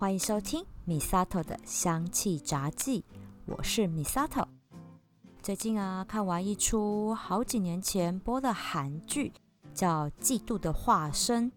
[0.00, 3.04] 欢迎收听米萨头的香气杂记，
[3.44, 4.42] 我是米萨头。
[5.42, 9.30] 最近啊，看完一出好几年前播的韩剧，
[9.74, 11.52] 叫《嫉妒的化身》，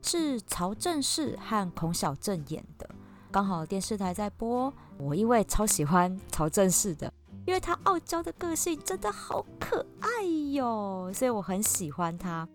[0.00, 2.88] 是曹正奭和孔晓振演的。
[3.32, 7.12] 刚好电视台在播，我因为超喜欢曹正奭的，
[7.44, 10.22] 因为他傲娇的个性真的好可爱
[10.52, 12.48] 哟，所以我很喜欢他。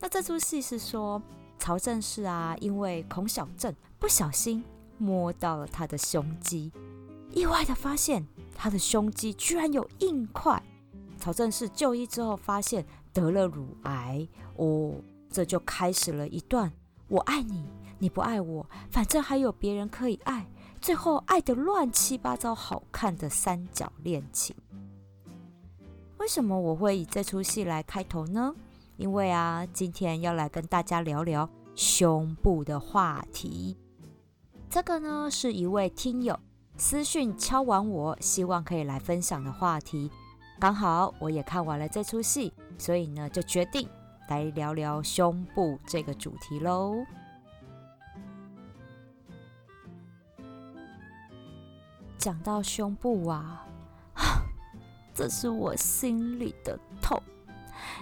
[0.00, 1.22] 那这出戏是说。
[1.64, 4.62] 曹正氏啊，因为孔小正不小心
[4.98, 6.70] 摸到了他的胸肌，
[7.30, 10.62] 意外的发现他的胸肌居然有硬块。
[11.16, 14.92] 曹正氏就医之后发现得了乳癌，哦，
[15.30, 16.70] 这就开始了一段
[17.08, 17.64] 我爱你，
[17.98, 20.46] 你不爱我，反正还有别人可以爱，
[20.82, 24.54] 最后爱的乱七八糟好看的三角恋情。
[26.18, 28.54] 为什么我会以这出戏来开头呢？
[28.96, 33.76] 因为啊，今天要来跟大家聊聊胸部的话题。
[34.70, 36.38] 这个呢，是一位听友
[36.76, 40.10] 私讯敲完我，希望可以来分享的话题。
[40.60, 43.88] 刚好我也看完了这出戏，所以呢，就决定
[44.28, 47.04] 来聊聊胸部这个主题喽。
[52.16, 53.66] 讲到胸部啊，
[55.12, 57.20] 这是我心里的痛。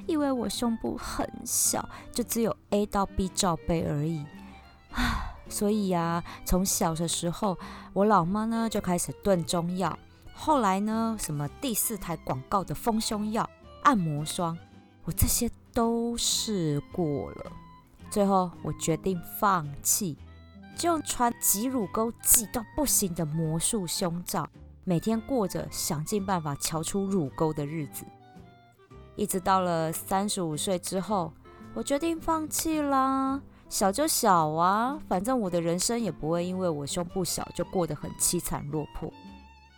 [0.07, 4.25] 因为我胸部很小，就只有 A 到 B 罩杯而已
[4.93, 7.59] 啊，所以呀，从小的时候，
[7.93, 9.99] 我老妈呢就开始炖中药，
[10.35, 13.49] 后来呢，什么第四台广告的丰胸药、
[13.83, 14.57] 按摩霜，
[15.05, 17.53] 我这些都试过了，
[18.11, 20.17] 最后我决定放弃，
[20.77, 24.49] 就穿挤乳沟挤到不行的魔术胸罩，
[24.85, 28.05] 每天过着想尽办法瞧出乳沟的日子。
[29.15, 31.33] 一直到了三十五岁之后，
[31.75, 33.41] 我决定放弃啦。
[33.69, 39.13] 小就小啊，反正我的人生也不会因为我胸部小就过得很凄惨落魄。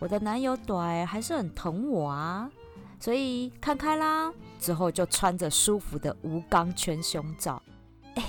[0.00, 2.50] 我的男友短还是很疼我啊，
[2.98, 4.32] 所以看开啦。
[4.58, 7.62] 之后就穿着舒服的无钢圈胸罩，
[8.14, 8.24] 哎，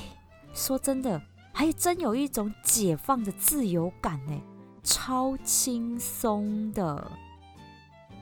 [0.54, 1.22] 说真的，
[1.54, 4.42] 还真有一种解放的自由感呢，
[4.84, 7.10] 超轻松的。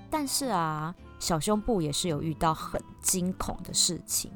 [0.10, 0.94] 但是啊。
[1.24, 4.30] 小胸部也是有遇到很惊恐的事情，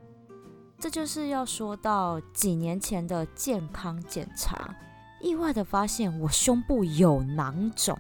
[0.80, 4.74] 这就是要说到几年前的健康检查，
[5.20, 8.00] 意外的发现我胸部有囊肿。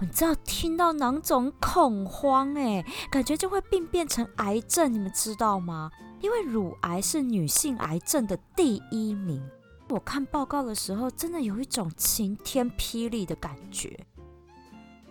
[0.00, 5.90] 你知道听到囊肿恐慌哎，感觉就会病变成癌症，你们知道吗？
[6.22, 9.46] 因为乳癌是女性癌症的第一名。
[9.90, 14.06] 我看报告的时候，真的有一种晴天霹雳的感觉。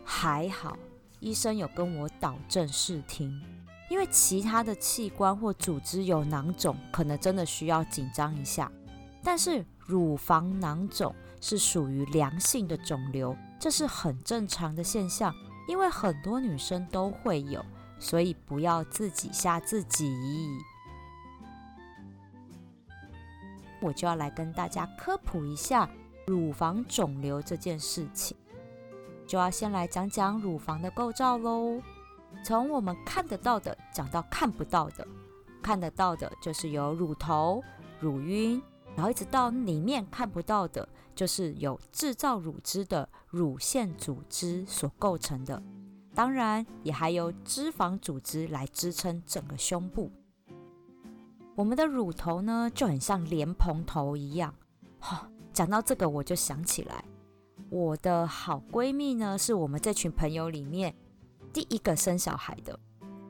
[0.04, 0.76] 还好。
[1.24, 3.42] 医生有跟我导正视听，
[3.90, 8.70] 因为其他的器官或组织有囊肿，可能真的需要紧张一下。
[9.24, 15.34] 但是乳房囊肿是属于良性的肿瘤，这是很正常的现象，
[15.70, 17.66] 因为很多女生都会有，
[17.98, 20.14] 所以不要自己吓自己。
[23.80, 25.90] 我就要来跟大家科普一下
[26.28, 28.36] 乳房肿瘤这件事情。
[29.28, 31.82] 就要先来讲讲乳房的构造喽。
[32.44, 35.08] 从我们看得到的讲到看不到的，
[35.62, 37.64] 看得到的就是有乳头、
[38.00, 38.62] 乳晕，
[38.96, 45.62] 然后一直到里面看不到的，就是有制造乳汁的乳腺组织所构成的。
[46.16, 50.12] 当然，也还有脂肪组织来支撑整个胸部。
[51.56, 54.54] 我们的乳头呢，就很像莲蓬头一样。
[55.00, 57.06] 哈，讲到这个，我就想起来。
[57.74, 60.94] 我的好闺蜜呢，是我们这群朋友里面
[61.52, 62.80] 第一个生小孩的。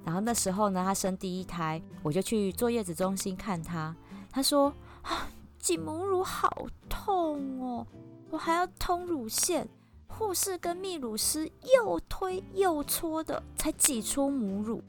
[0.04, 3.96] 然后那时候呢，她生第一胎，我就去坐月子中心看她。
[4.30, 7.88] 她说：“啊， 挤母乳好痛哦，
[8.32, 9.66] 我还要通乳腺，
[10.08, 14.84] 护士跟泌乳师又推又搓的，才挤出母乳。”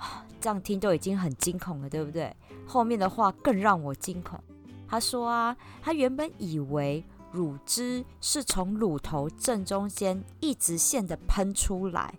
[0.40, 2.34] 这样听都已经很惊恐了，对不对？
[2.66, 4.42] 后面的话更让我惊恐。
[4.88, 7.04] 她说啊，她原本以为。
[7.34, 12.14] 乳汁是从乳头正中间一直线的喷出来，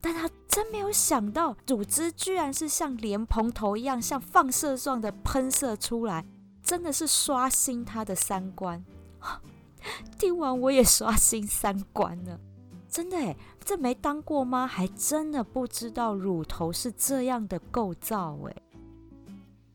[0.00, 6.26] 但他真没有想到，乳汁居然是像莲蓬头一样，像放射状的喷射出来，
[6.62, 8.84] 真的是刷新他的三观。
[10.18, 12.40] 听完我也刷新三观了，
[12.88, 14.66] 真的诶，这没当过吗？
[14.66, 18.62] 还真的不知道乳头是这样的构造诶。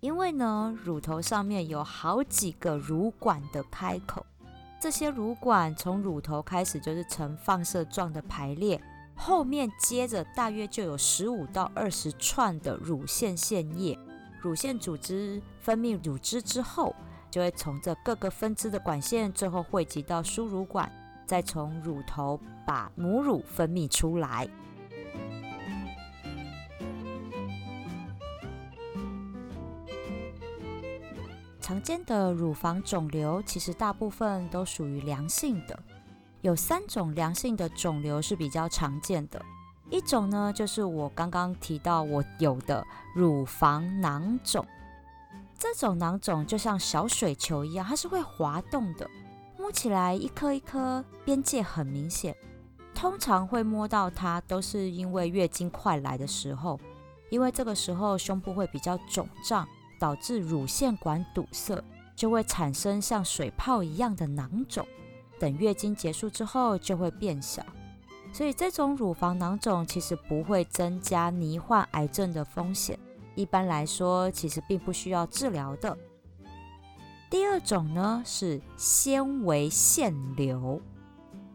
[0.02, 4.26] 因为呢，乳头上面有好几个乳管的开口。
[4.82, 8.82] 这些乳管从乳头开始就是呈放射状的排列，
[9.16, 13.96] 后面接着大约就有十五到二十串的乳腺腺液。
[14.42, 16.96] 乳腺组织分泌乳汁之后，
[17.30, 20.92] 就会从这各个分支的管线，最后汇集到输乳管，
[21.28, 24.50] 再从乳头把母乳分泌出来。
[31.72, 35.80] 常见的乳房肿瘤其实大部分都属于良性的，
[36.42, 39.42] 有三种良性的肿瘤是比较常见的。
[39.90, 42.86] 一种呢，就是我刚刚提到我有的
[43.16, 44.68] 乳房囊肿，
[45.58, 49.10] 这种囊肿就像小水球一样，它是会滑动的，
[49.58, 52.36] 摸起来一颗一颗，边界很明显。
[52.94, 56.78] 通常会摸到它，都是因为月经快来的时候，
[57.30, 59.66] 因为这个时候胸部会比较肿胀。
[60.02, 61.80] 导致乳腺管堵塞，
[62.16, 64.84] 就会产生像水泡一样的囊肿。
[65.40, 67.64] 等月经结束之后，就会变小。
[68.34, 72.98] 所以这种乳房囊肿其实不会增加罹患癌症的风险。
[73.36, 75.96] 一般来说，其实并不需要治疗的。
[77.30, 80.82] 第二种呢是纤维腺瘤，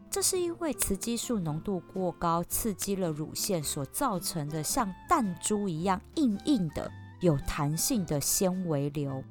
[0.09, 6.89] 这是因为雌激素浓度过高，刺激了乳腺所造成的像弹珠一样硬硬的。
[7.21, 9.23] 有弹性的纤维瘤，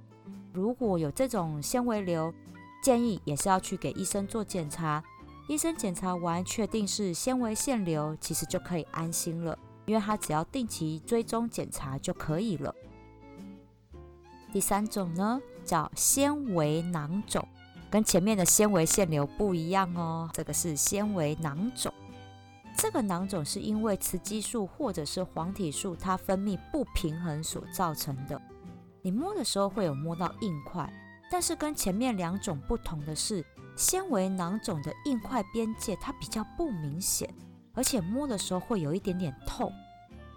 [0.54, 2.34] 如果有这种纤维瘤，
[2.82, 5.04] 建议也是要去给医生做检查。
[5.48, 12.74] 医生检查完确定是纤维腺瘤，其实就可以安心了，因为他只要定期追踪检查就可以了。
[14.52, 17.48] 第三种呢，叫纤维囊肿，
[17.92, 21.94] 跟前面的纤维腺瘤不一样哦，这个是纤维囊肿。
[22.78, 28.40] 这个囊肿是因为雌激素或者是黄体素它分泌不平衡所造成的。
[29.02, 30.92] 你摸的时候会有摸到硬块，
[31.32, 33.46] 但是跟前面两种不同的是，
[33.76, 37.34] 纤维囊肿的硬块边界它比较不明显，
[37.74, 39.72] 而且摸的时候会有一点点痛。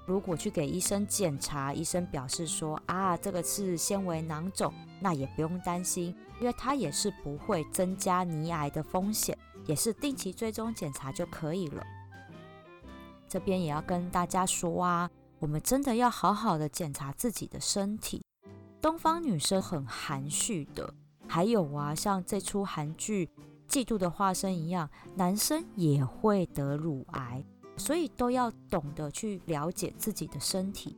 [0.06, 9.36] 如果去给医生检查，医生表示说啊这个是纤维囊肿，那也不用担心，因为它也是不会增加泥癌的风险，
[9.66, 11.84] 也是定期追踪检查就可以了。
[13.28, 18.22] 这边也要跟大家说啊，我们真的要好好的检查自己的身体。
[18.80, 20.94] 东方女生很含蓄的，
[21.26, 23.26] 还有啊，像这出韩剧
[23.68, 27.44] 《嫉妒的化身》一样，男生也会得乳癌，
[27.76, 30.96] 所以都要懂得去了解自己的身体。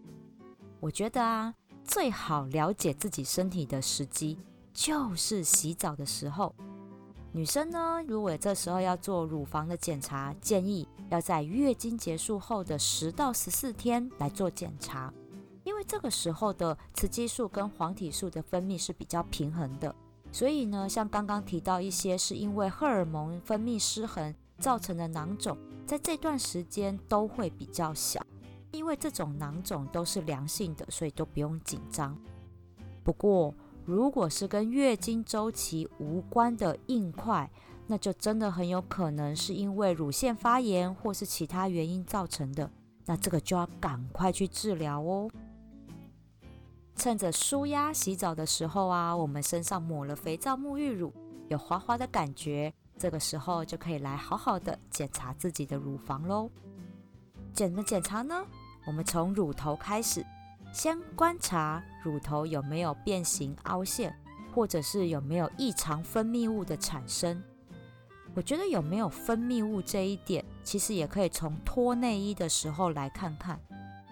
[0.79, 4.39] 我觉得啊，最好了解自己身体的时机
[4.73, 6.55] 就是洗澡的时候。
[7.33, 15.15] 女生呢，如果这时候要做乳房的检查，建议要在月经结束后的十到十四天来做检查，
[15.63, 19.95] 因为这个时候的雌激素跟黄体素的分泌是比较平衡的，
[20.33, 25.57] 所以呢，像刚刚提到一些是因为荷尔蒙分泌失衡造成的囊肿，
[25.87, 28.21] 在这段时间都会比较小，
[28.73, 32.19] 因为这种囊肿都是良性的，所以都不用紧张。
[33.05, 33.55] 不过，
[33.85, 37.51] 如果是跟月经周期无关的硬块，
[37.87, 42.71] 那就真的很有可能是因为乳腺发炎或是其他原因造成的，
[43.07, 45.29] 那这个就要赶快去治疗哦。
[46.95, 51.13] 趁着舒压洗澡的时候啊，我们身上抹了肥皂沐浴乳，
[51.49, 56.51] 有滑滑的感觉，这个时候就可以来好好的检查自己的乳房喽。
[57.53, 58.45] 怎么检查呢？
[58.87, 60.25] 我们从乳头开始。
[60.73, 64.15] 先观察乳头有没有变形凹陷，
[64.55, 67.43] 或者是有没有异常分泌物的产生。
[68.35, 73.59] 我觉得有没有分泌物这一点，其实也可以从脱内衣的时候来看看。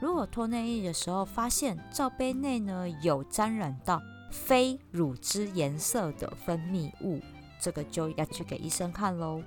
[0.00, 7.21] 如果脱内衣的时候发现罩杯内呢有沾染到非乳汁颜色的分泌物，
[7.61, 9.40] 这个就要去给医生看喽。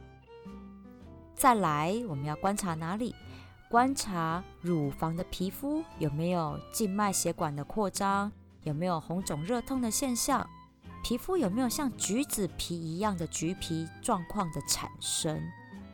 [1.35, 3.13] 再来，我们要观察哪里？
[3.71, 8.29] 观察乳房的皮肤有没有静脉血管的扩张，
[8.63, 10.45] 有没有红肿热痛的现象，
[11.01, 15.41] 皮肤有没有像橘子皮一样的橘皮状况的产生，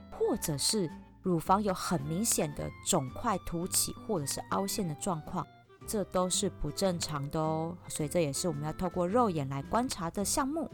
[0.09, 0.89] 或者是
[1.21, 5.45] 乳房有很明显的肿块凸起或者是凹陷的状况，
[5.85, 7.77] 这都是不正常的哦。
[7.87, 10.67] 所以这也是我们要透过肉眼来观察的项目。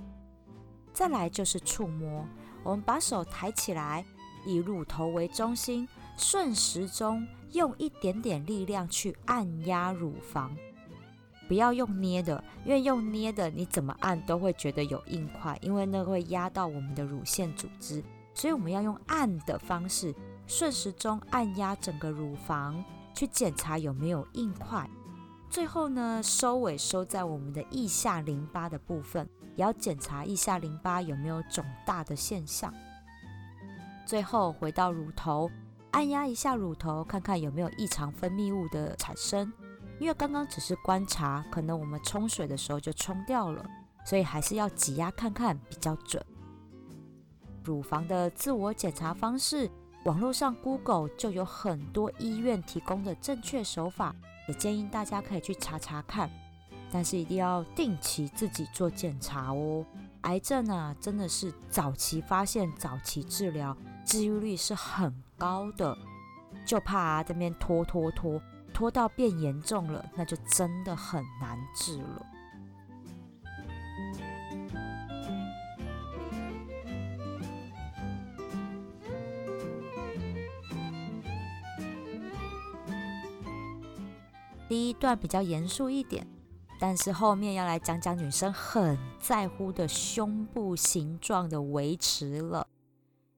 [0.94, 2.26] 再来就是触摸，
[2.64, 4.06] 我们把手抬起来，
[4.46, 5.86] 以乳头为中心。
[6.16, 10.56] 顺时钟用一点点力量去按压乳房，
[11.48, 18.04] 不要用捏的，因为用捏的你怎么按都会觉得有硬块，因为那会压到我们的乳腺组织。
[18.36, 20.14] 所以我们要用按的方式，
[20.48, 24.90] 顺时钟按压整个乳房，去检查有没有硬块。
[25.50, 32.74] 最后呢，收尾收在我们的腋下淋巴的部分，也要检查腋下淋巴有没有肿大的现象。
[34.06, 35.52] 最后回到乳头。
[35.94, 39.52] 按压一下乳头，看看有没有异常分泌物的产生。
[40.00, 43.66] 因为刚刚只是观察，可能我们冲水的时候就冲掉了。
[44.06, 46.22] 所以还是要挤压看看比较准。
[47.64, 49.72] 乳房的自我检查方式，
[50.04, 54.14] 网络上 Google 就有很多医院提供的正确手法，
[54.50, 56.30] 也建议大家可以去查查看。
[56.92, 59.86] 但是一定要定期自己做检查哦。
[60.22, 65.98] 癌症啊，真的是早期发现、早期治疗，治愈率是很高的。
[66.66, 68.42] 就怕这边拖拖拖，
[68.74, 72.26] 拖到变严重了，那就真的很难治了。
[84.70, 86.26] 第一段比较严肃一点，
[86.80, 92.66] 但是后面要来讲讲女生很在乎的胸部形状的维持了。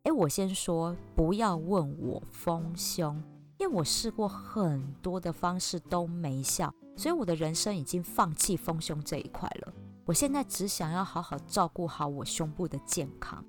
[0.06, 3.22] 哎，我先说，不要问我丰胸，
[3.58, 9.74] 因为我试过很多的方式都没效，所以我的人生已经放弃丰胸这一块了。
[10.06, 13.44] 我现在只想要好好照顾好我胸部的健康。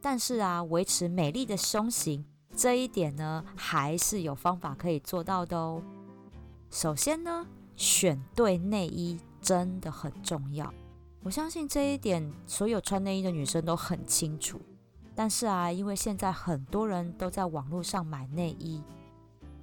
[0.00, 5.82] 但是啊，维持美丽的胸型这一点呢，还是有方法可以做到的哦。
[6.70, 10.72] 首先呢，选对内衣真的很重要。
[11.22, 14.58] 我相信这一点，所有穿内衣的女生都很清楚。
[15.16, 18.82] 但是啊，因为现在很多人都在网络上买内衣，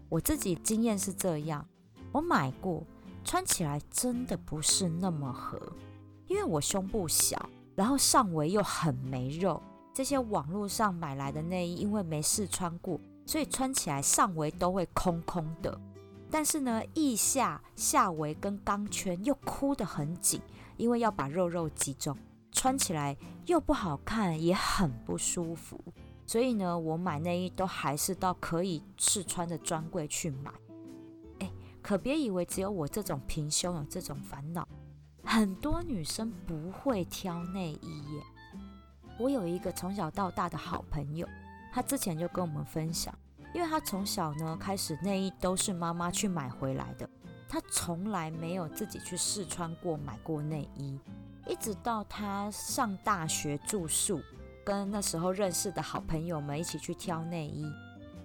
[0.09, 1.63] 我自己经验是这样，
[2.11, 2.83] 我买过，
[3.23, 5.61] 穿起来真的不是那么合，
[6.27, 9.61] 因为我胸部小，然后上围又很没肉，
[9.93, 15.79] 这些网络上买来的内衣，因为没试穿过，所以穿起来上围都会空空的，
[16.31, 20.41] 但是呢，腋下下围跟钢圈又箍得很紧，
[20.77, 22.17] 因为要把肉肉集中。
[22.53, 23.17] 穿起来
[23.47, 25.77] 又不好看，也很不舒服，
[26.25, 30.51] 所以呢，我买内衣都还是到可以试穿的专柜去买。
[31.39, 34.65] 哎，可别以为只有我这种平胸有这种烦恼，
[35.23, 38.23] 很多女生不会挑内衣耶。
[39.19, 41.27] 我有一个从小到大的好朋友，
[41.71, 43.13] 她之前就跟我们分享，
[43.53, 47.09] 因为她从小呢开始内衣都是妈妈去买回来的，
[47.49, 50.99] 她从来没有自己去试穿过买过内衣。
[51.45, 54.21] 一直到他上大学住宿，
[54.63, 57.69] 跟那时候认识的好朋友们一起去挑内衣，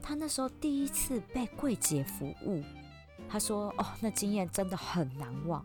[0.01, 2.63] 他那时候第一次被柜姐服务，
[3.29, 5.65] 他说：“哦，那经验真的很难忘，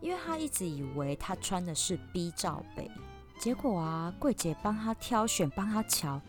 [0.00, 2.90] 因为他一直以为他穿的是 B 罩杯，
[3.38, 6.20] 结果啊，柜姐帮他挑选，帮他瞧，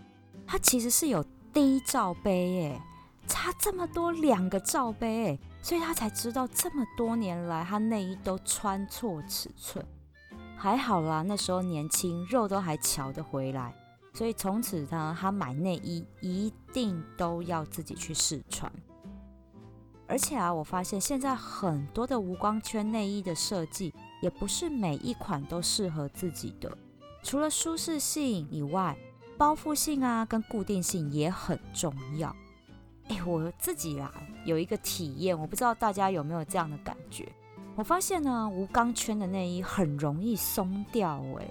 [0.45, 2.81] 他其实是有 D 罩杯耶，
[3.27, 9.83] 差这么多两个罩杯哎，所以他才知道这么多年来他内衣都穿错尺寸。”
[10.61, 13.73] 还好啦，那时候年轻，肉都还瞧得回来，
[14.13, 18.69] 所以从此呢，他买内衣一定都要自己去试穿。
[20.05, 26.77] 而且啊，我发现现在很多的无光圈内衣的设计，也不是每一款都适合自己的。
[27.23, 28.97] 除了舒适性以外，
[29.37, 32.35] 包覆性啊跟固定性也很重要。
[33.07, 34.11] 哎，我自己啦
[34.43, 37.31] 有一个体验，我不知道大家有没有这样的感觉。
[37.79, 41.49] 我发现呢，无钢圈的内衣很容易松掉，哎，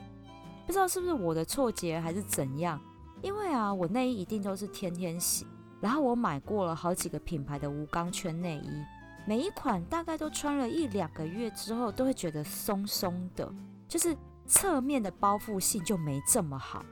[0.66, 2.78] 不知道是不是我的错觉还是怎样。
[3.22, 5.46] 因为啊，我内衣一定都是天天洗，
[5.80, 8.68] 然后我买过了好几个品牌的无钢圈内衣，
[9.26, 13.50] 每一款大概都穿了一两个月之后，都会觉得松松的，
[13.88, 16.84] 就是侧面的包覆性就没这么好。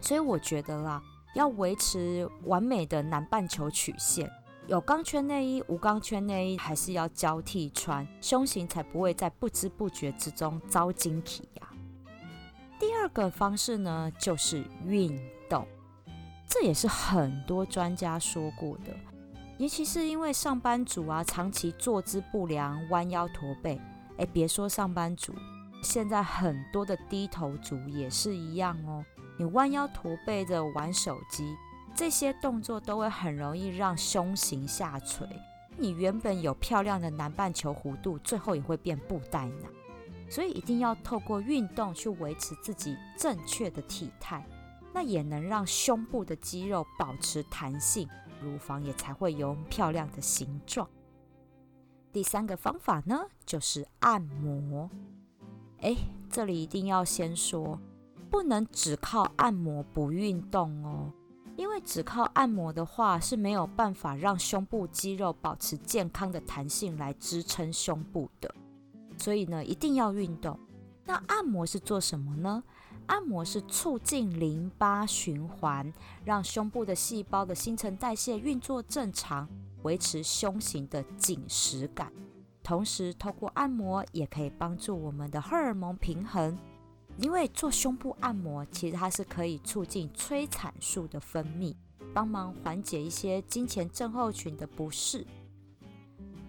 [0.00, 1.02] 所以我觉得啦，
[1.34, 4.32] 要维持完美的南半球曲线。
[4.66, 11.68] 有钢圈内衣、无钢圈内衣还是要交替穿，胸型才不会在不知不觉之中遭惊体呀。
[12.80, 15.66] 第二个方式呢，就是运动，
[16.48, 18.96] 这也是很多专家说过的，
[19.58, 23.78] 尤其是因为上班族啊，长期坐姿不良、弯腰驼背，
[24.16, 25.34] 哎，别说上班族，
[25.82, 29.04] 现在很多的低头族也是一样哦。
[29.36, 31.54] 你弯腰驼背的玩手机。
[31.94, 35.28] 这些动作都会很容易让胸型下垂，
[35.76, 39.72] 你原本有漂亮的南半球弧度，最后也会变布袋腩。
[40.28, 44.44] 所以一定要透过运动去维持自己正确的体态，
[44.92, 48.08] 那也能让胸部的肌肉保持弹性，
[48.40, 50.88] 乳房也才会有漂亮的形状。
[52.10, 54.90] 第三个方法呢，就是按摩。
[55.80, 55.94] 哎，
[56.30, 57.78] 这里一定要先说，
[58.30, 61.12] 不能只靠按摩不运动哦。
[61.56, 68.52] 因为只靠按摩的话是没有办法让胸部肌肉保持健康的弹性来支撑胸部的，
[69.16, 70.58] 所以呢一定要运动。
[71.04, 72.62] 那按摩是做什么呢？
[73.06, 75.92] 按摩是促进淋巴循环，
[76.24, 79.46] 让胸部的细胞的新陈代谢运作正常，
[79.82, 82.10] 维持胸型的紧实感。
[82.62, 86.58] 同时，透过按摩也可以帮助我们的荷尔蒙平衡，
[87.16, 91.74] 因为做胸部按摩，其实它是可以促进催产素的分泌，
[92.12, 95.26] 帮忙缓解一些经前症候群的不适。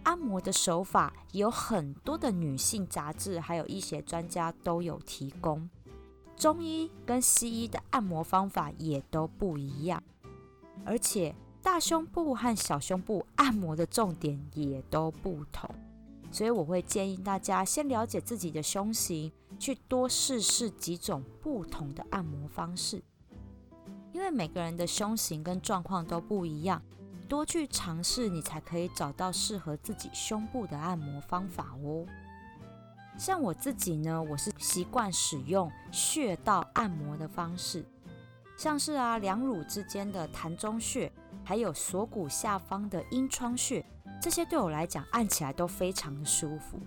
[0.03, 5.69] 按摩的手法有很多的女性杂志，还有医学专家都有提供。
[6.35, 10.03] 中医跟西医的按摩方法也都不一样，
[10.83, 15.69] 而且大胸部和小胸部按摩的重点也都不同。
[16.35, 23.01] 所以我会建议大家先了解自己的胸型，去多试试几种不同的按摩方式，
[24.11, 26.81] 因为每个人的胸型跟状况都不一样。
[27.29, 32.05] 多去尝试，你才可以找到适合自己胸部的按摩方法哦。
[33.17, 37.85] 像我自己呢，我是习惯使用穴道按摩的方式，
[38.57, 41.09] 像是啊两乳之间的膻中穴，
[41.45, 43.85] 还有锁骨下方的阴窗穴，
[44.21, 46.79] 这些对我来讲按起来都非常的舒服，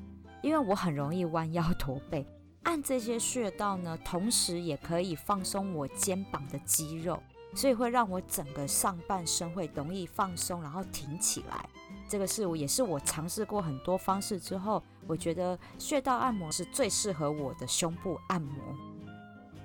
[0.42, 2.26] 因为我很容易弯腰驼背，
[2.64, 7.22] 按这些穴道呢，同时也可以放松我肩膀的肌肉。
[7.54, 11.66] 所以会让我整个上半身会容易放松，然后挺起来。
[12.06, 18.62] 这个是我也是我尝试过很多方式之后，我觉得穴道按摩是最适合我的胸部按摩。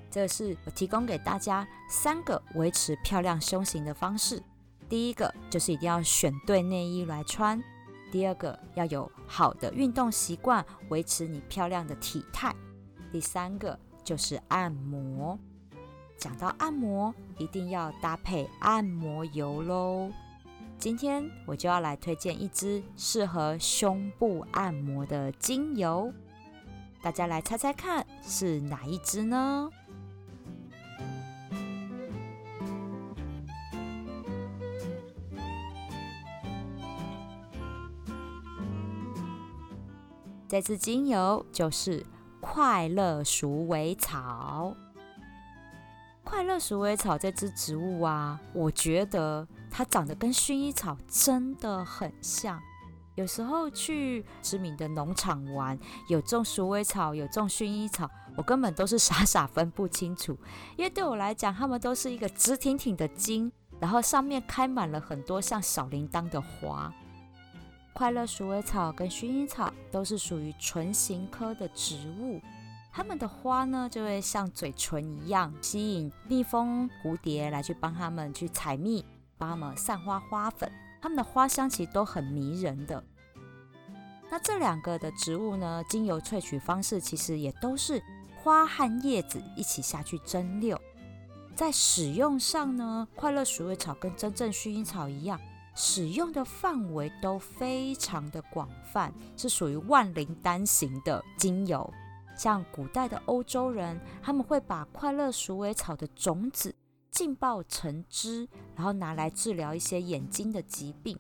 [0.10, 4.42] 这是我提供给大家三个维持漂亮胸型的方式。
[4.90, 7.60] 第一个就是一定要选对内衣来穿；
[8.12, 12.52] 第二个要有好的运动习惯，维持你漂亮的体态；
[13.12, 15.38] 第三个就是按摩。
[16.18, 20.12] 讲到按摩，一定要搭配按摩油喽。
[20.78, 26.14] 今天我就要来推荐一支适合胸部按摩的精油，
[27.02, 29.70] 大家来猜猜看是哪一支呢？
[40.54, 42.06] 这支精油就是
[42.40, 44.76] 快乐鼠尾草。
[46.24, 52.62] 快乐鼠尾草这支植物啊，我觉得它长得跟薰衣草真的很像。
[53.16, 55.76] 有时候去知名的农场玩，
[56.08, 60.38] 有种鼠尾草，有种薰衣草，我根本都是傻傻分不清楚。
[60.78, 66.94] 因为对我来讲，它们都是一个直挺挺的茎，然后上面开满了很多像小铃铛的花。
[67.94, 72.42] 快乐鼠尾草跟薰衣草都是属于唇形科的植物。
[72.92, 79.06] 它们的花呢，就会像嘴唇一样，吸引蜜蜂、蝴蝶来去帮它们去采蜜，
[79.38, 80.72] 帮它们散花花粉。
[81.02, 83.04] 它们的花香其实都很迷人的。
[84.32, 88.02] 那这两个的植物呢，精油萃取方式其实也都是
[88.42, 90.76] 花和叶子一起下去蒸馏。
[91.56, 95.40] 在使用上呢，快乐鼠尾草跟真正薰衣草一样，
[95.76, 101.92] 使用的范围都非常的广泛，是属于万灵丹型的精油。
[102.36, 106.74] 像古代的欧洲人，他们会把快乐鼠尾草的种子
[107.12, 111.18] 浸泡成汁，然后拿来治疗一些眼睛的疾病。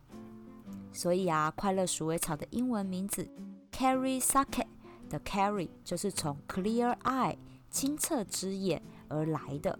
[0.92, 3.28] 所以啊，快乐鼠尾草的英文名字
[3.72, 4.66] Carry Sake
[5.10, 7.38] 的 Carry 就是从 Clear Eye
[7.70, 9.78] 清澈之眼而来的。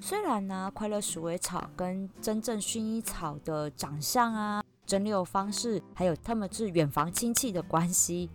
[0.00, 8.30] 虽然呢，快乐鼠尾草跟真正薰衣草的长相啊、蒸馏方式，还有他们是远房亲戚的关系。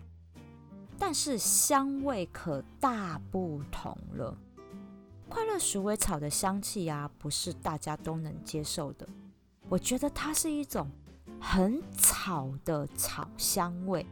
[1.00, 4.38] 但是香味可大不同了。
[5.28, 9.08] 快乐鼠尾草的香气啊，不是大家都能接受的。
[9.70, 10.90] 我觉得它是一种
[11.40, 14.06] 很草的草香味，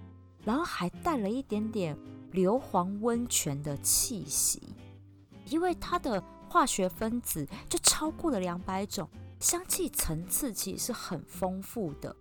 [0.44, 1.98] 然后还带了一点点
[2.32, 4.74] 硫磺温泉的气息。
[5.46, 9.08] 因为它的化学分子就超过了两百种，
[9.40, 12.14] 香气层次其实是很丰富的。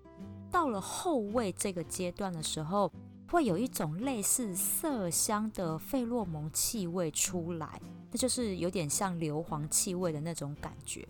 [0.52, 2.92] 到了后味这个阶段的时候。
[3.30, 11.08] 会有一种类似麝香的费洛蒙气味出来，那就是有点像硫磺气味的那种感觉。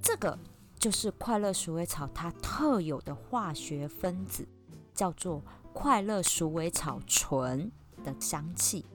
[0.00, 0.38] 这个
[0.78, 4.48] 就是快乐鼠尾草它特有的化学分子，
[4.94, 5.42] 叫做
[5.74, 7.70] 快乐鼠尾草醇
[8.02, 8.86] 的香气。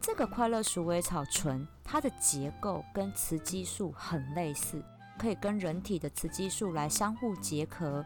[0.00, 4.82] 这个快乐鼠尾草醇，它的结构跟雌激素很类似，
[5.18, 8.04] 可以跟人体的雌激素来相互结合。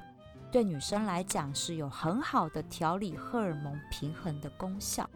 [0.51, 5.09] 对女生来讲是有很好的调理荷尔蒙平衡的功效，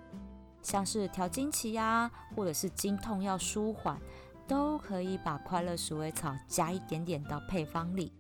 [0.63, 3.99] 像是调经期呀，或者是经痛要舒缓，
[4.47, 8.13] 都可以把快乐鼠尾草加一点点到配方里。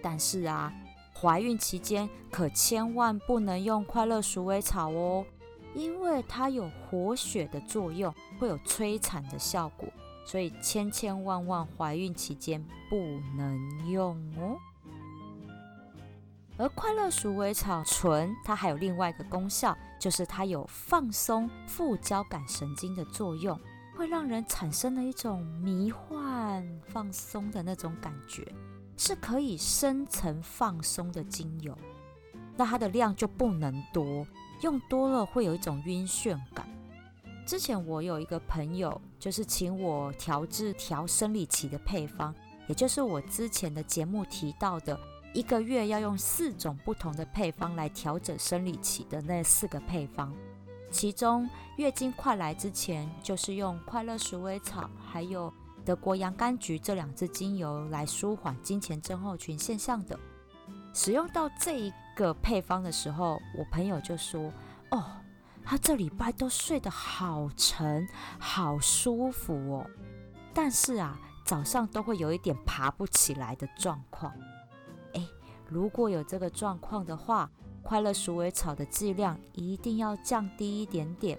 [0.00, 0.72] 但是啊，
[1.12, 5.26] 怀孕期间可千万不能用快乐鼠尾草哦，
[5.76, 9.86] 因为它有活血的作用，会有催产的效果，
[10.24, 12.96] 所以千千万万怀孕期间不
[13.36, 14.56] 能用哦。
[16.56, 23.60] 而快乐鼠尾草醇，它还有另外一个功效，就是它有放松副交感神经的作用，
[23.94, 28.50] 会让人产生了一种迷幻、放松的那种感觉，
[28.96, 31.76] 是可以深层放松的精油。
[32.56, 34.26] 那它的量就不能多，
[34.62, 36.68] 用多了会有一种晕眩感。
[37.46, 42.34] 之前我有一个朋友，就是请我调制调生理期的配方，
[42.66, 44.98] 也就是我之前的节目提到的。
[45.32, 50.32] 一个月要用四种不同的配方来调整生理期的那四个配方，
[50.90, 55.52] 其中月经快来之前，就是用快乐鼠尾草还有
[55.84, 60.18] 德国洋甘菊这两支精油来舒缓经前症候群现象的。
[60.94, 64.50] 使用到这一个配方的时候，我朋友就说
[64.90, 65.04] ：“哦，
[65.62, 68.08] 他这礼拜都睡得好沉，
[68.40, 69.86] 好舒服哦，
[70.52, 74.32] 但是啊，早上都会有一点爬不起来的状况。”
[75.14, 75.28] 诶
[75.68, 77.50] 如果有这个状况的话，
[77.82, 81.38] 快乐鼠尾草的剂量一定要降低一点点。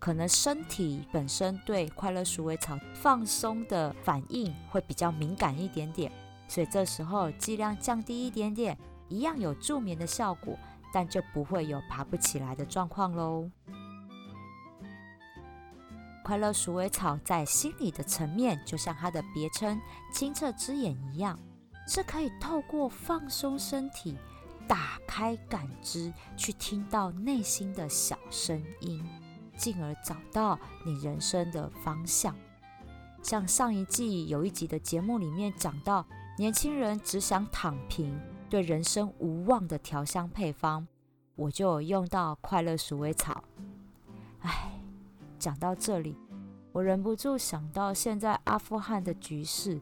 [0.00, 6.12] 可能身体本身对快乐鼠尾草放松的反应会比较敏感一点点，
[6.46, 10.58] 所以这时候剂量降低一点点，一样有助眠的效果，
[10.92, 13.50] 但就不会有爬不起来的状况喽。
[16.24, 19.80] 快乐鼠尾草在心理的层面，就像它的别称
[20.12, 21.38] “清澈之眼”一样。
[21.90, 24.14] 是可以透过放松身体、
[24.68, 29.02] 打开感知，去听到内心的小声音，
[29.56, 32.36] 进而找到你人生的方向。
[33.22, 38.14] 像上一季有一集的节目里面讲到，年轻人只想躺平，
[38.48, 40.86] 对人生无望的调香配方，
[41.36, 43.44] 我就用到快乐鼠尾草。
[44.40, 44.80] 唉，
[45.38, 46.16] 讲到这里，
[46.72, 49.80] 我忍不住想到现在阿富汗的局势。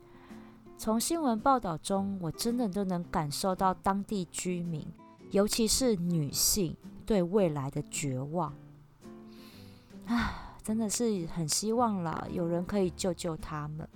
[0.78, 4.86] 从新闻报道中，我真的都能感受到当地居民，
[5.30, 6.76] 尤其是女性
[7.06, 8.52] 对未来的绝望。
[10.06, 13.88] 啊，真的是很希望啦，有人可以救救他们。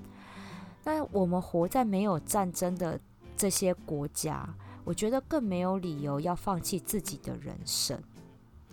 [0.82, 2.98] 但我们活在没有战争的
[3.40, 4.46] 这些国家，
[4.84, 7.98] 我觉得更没有理由要放弃自己的人生。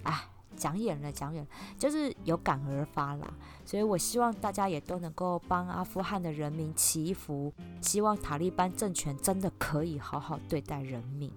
[0.03, 0.27] 哎。
[0.57, 1.45] 讲远了，讲远，
[1.77, 3.31] 就是有感而发啦。
[3.63, 11.31] 所以我希望大家也都能够帮阿富汗的人民祈福，希望塔利班政权真的可以好好对待人民。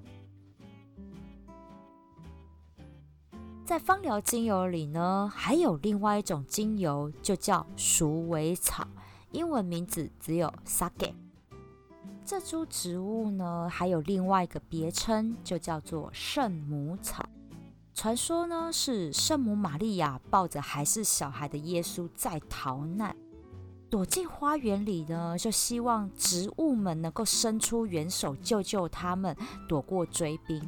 [3.66, 8.88] 在芳疗精油里呢，还有另外一种精油，就叫鼠尾草，
[9.32, 11.12] 英文名字只有 Sage。
[12.24, 17.24] 这株植物呢，还有另外一个别称，就叫做圣母草。
[17.92, 23.14] 传说呢是圣母玛利亚抱着还是小孩的耶稣在逃难，
[23.90, 29.36] 躲进花园里呢，就希望植物们能够伸出援手救救他们，
[29.68, 30.62] 躲过追兵。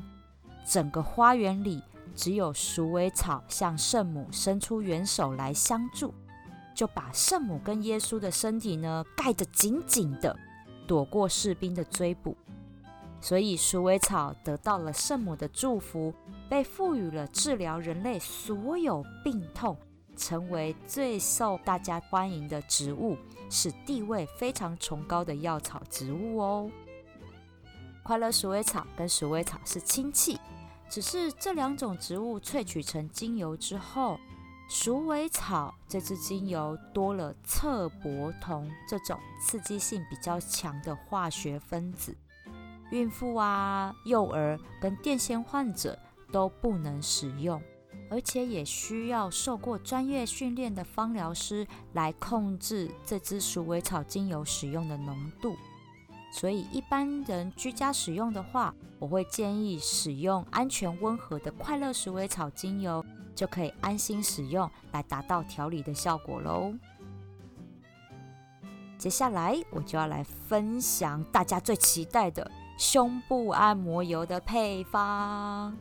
[0.68, 1.80] 整个花园里
[2.14, 6.12] 只有鼠尾草向圣母伸出援手来相助，
[6.74, 10.36] 就把圣母跟耶稣的身体呢盖得紧紧的，
[10.92, 12.36] 躲过士兵的追捕。
[13.18, 16.12] 所以鼠尾草得到了圣母的祝福。
[16.50, 19.74] 被赋予了治疗人类所有病痛，
[20.18, 23.16] 成为最受大家欢迎的植物，
[23.48, 26.70] 是地位非常崇高的药草植物哦。
[28.02, 30.38] 快乐鼠尾草跟鼠尾草是亲戚，
[30.90, 34.20] 只是这两种植物萃取成精油之后，
[34.74, 42.16] 鼠尾草这支精油多了侧柏酮这种刺激性比较强的化学分子，
[42.90, 45.98] 孕妇啊、幼儿跟癫痫患者。
[46.32, 47.60] 都不能使用，
[48.10, 55.54] 而且也需要受过专业训练的芳疗师来控制这支鼠尾草精油使用的浓度。
[56.32, 66.74] 所以一般人居家使用的话，我会建议使用安全温和的快乐鼠尾草精油，就可以安心使用，来达到调理的效果喽。
[68.98, 75.76] 接下来我就要来分享大家最期待的胸部按摩油的配方。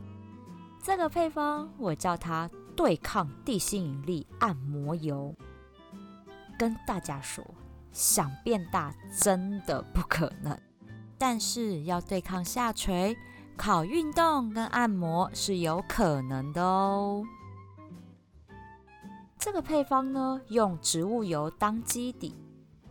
[0.82, 5.32] 这个配方我叫它对抗地心引力按摩油。
[6.58, 7.44] 跟大家说，
[7.92, 10.58] 想变大真的不可能，
[11.16, 13.16] 但是要对抗下垂，
[13.56, 17.24] 靠运动跟按摩是有可能的哦。
[19.44, 22.32] 这个配方呢，用植物油当基底，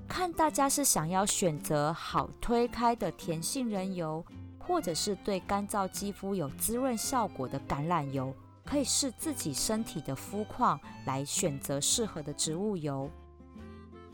[0.05, 4.23] 看大家是想要选择好推开的甜杏仁油。
[4.59, 8.33] 或者是对干燥肌肤有滋润效果的橄榄油，
[8.63, 13.09] 可以视自己身体的肤况来选择适合的植物油。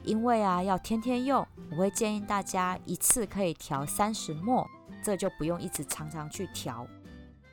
[0.03, 4.65] 因为啊，要天天用，我会建议大家一次可以调三十沫，
[5.03, 6.87] 这就不用一直常常去调。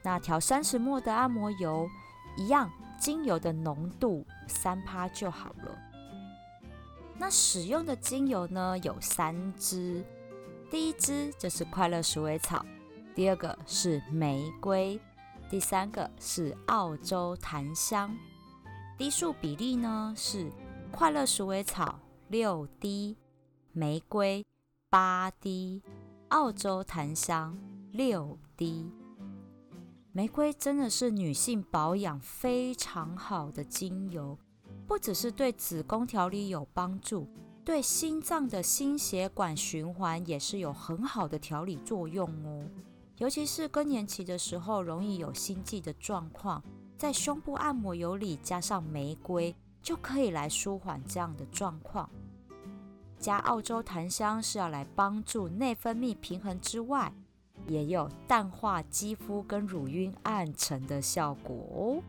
[0.03, 1.89] 那调三十末的按摩油，
[2.37, 5.79] 一样精油的浓度三趴就好了。
[7.17, 10.05] 那使用的精油呢有三支，
[10.71, 12.65] 第一支就是快乐鼠尾草，
[13.15, 15.01] 第二个是玫瑰，
[15.49, 18.17] 第三个是澳洲檀香。
[18.99, 20.51] 滴数比例呢是
[20.91, 23.17] 快乐鼠尾草六滴，
[23.73, 24.45] 玫瑰
[24.91, 25.83] 八滴，
[26.29, 27.59] 澳洲檀香
[27.93, 28.91] 六滴。
[30.17, 34.39] 玫瑰真的是女性保养非常好的精油，
[34.87, 37.27] 不只是对子宫调理有帮助，
[37.65, 42.65] 对心脏的心血管循环也是有很好的调理作用哦。
[43.17, 46.63] 尤其是更年期的时候，容易有心悸的状况，
[46.97, 52.09] 在胸部按摩油里加上玫瑰，就可以来舒缓这样的状况。
[53.19, 57.13] 加澳洲檀香是要来帮助内分泌平衡之外。
[57.67, 62.03] 也有淡化肌肤跟乳晕暗沉的效果哦。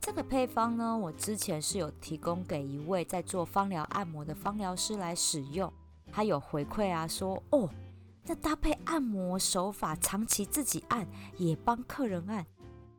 [0.00, 5.72] 这个配方呢，我之前是有提供给一位在做芳疗按摩的芳疗师来使用，
[6.12, 7.68] 他有回馈啊，说哦，
[8.24, 12.46] 那搭配按摩手法，长期自己按，也帮客人按，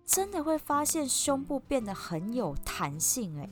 [0.06, 3.50] 真的会发现胸部变得很有弹性哎，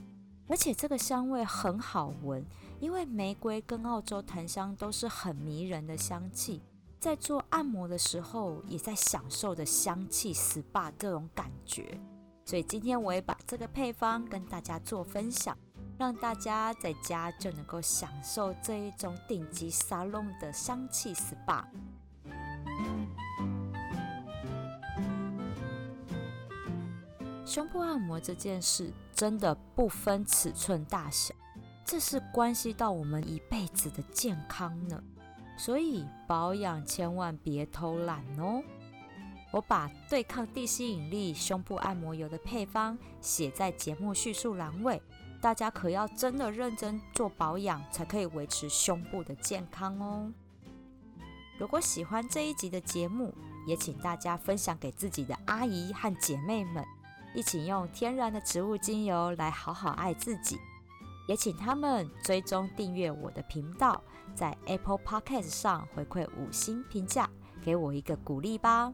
[0.49, 2.45] 而且这个香味很好闻，
[2.81, 6.61] 因为玫瑰跟澳洲檀香都是很迷人的香气。
[6.99, 11.99] 在做按摩的时候，也在享受着香气 SPA 这种感觉，
[12.43, 15.55] 所以今天我也把这个配方跟大家做分享，
[15.99, 21.63] 让大家在家就能够享受这一种顶级沙龙的香气 SPA。
[27.45, 31.35] 胸部按摩这件事真的不分尺寸大小，
[31.85, 35.03] 这是关系到我们一辈子的健康呢。
[35.57, 38.61] 所以保养千万别偷懒哦！
[39.51, 45.01] 我把对抗地吸引力胸部按摩油的配方写在节目叙述栏位，
[45.39, 50.31] 大家可要真的认真做保养，才可以维持胸部的健康哦。
[51.57, 53.33] 如果喜欢这一集的节目，
[53.65, 56.83] 也请大家分享给自己的阿姨和姐妹们，
[57.33, 60.59] 一起用天然的植物精油来好好爱自己。
[61.27, 64.03] 也请他们追踪订阅我的频道。
[64.35, 67.29] 在 Apple Podcast 上回馈五星评价，
[67.63, 68.93] 给我一个鼓励吧。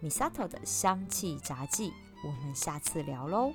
[0.00, 1.92] Misato 的香气杂技，
[2.24, 3.52] 我们下次聊喽。